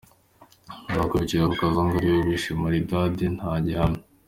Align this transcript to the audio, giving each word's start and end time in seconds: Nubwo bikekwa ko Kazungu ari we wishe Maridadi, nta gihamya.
Nubwo 0.91 1.15
bikekwa 1.21 1.47
ko 1.51 1.55
Kazungu 1.59 1.93
ari 1.99 2.07
we 2.13 2.19
wishe 2.27 2.51
Maridadi, 2.59 3.25
nta 3.37 3.51
gihamya. 3.65 4.01